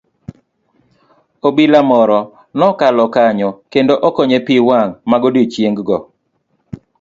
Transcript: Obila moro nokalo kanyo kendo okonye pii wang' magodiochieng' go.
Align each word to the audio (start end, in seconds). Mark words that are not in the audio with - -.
Obila 1.47 1.79
moro 1.91 2.19
nokalo 2.59 3.03
kanyo 3.15 3.49
kendo 3.71 3.93
okonye 4.07 4.37
pii 4.45 4.65
wang' 4.69 4.93
magodiochieng' 5.09 5.81
go. 5.87 5.97